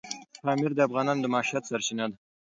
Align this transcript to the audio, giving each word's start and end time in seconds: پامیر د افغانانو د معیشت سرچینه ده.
پامیر 0.43 0.71
د 0.75 0.79
افغانانو 0.87 1.23
د 1.23 1.25
معیشت 1.33 1.63
سرچینه 1.69 2.05
ده. 2.11 2.17